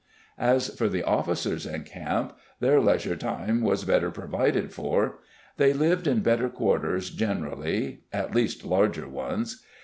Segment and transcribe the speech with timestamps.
[0.39, 5.19] As for the officers in camp, their leisure time was better provided for.
[5.57, 9.63] They lived in better quarters, generally, at least larger ones.